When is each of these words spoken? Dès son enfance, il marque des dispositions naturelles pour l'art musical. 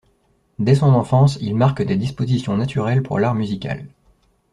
Dès 0.57 0.73
son 0.73 0.95
enfance, 0.95 1.37
il 1.41 1.55
marque 1.55 1.83
des 1.83 1.95
dispositions 1.95 2.57
naturelles 2.57 3.03
pour 3.03 3.19
l'art 3.19 3.35
musical. 3.35 3.85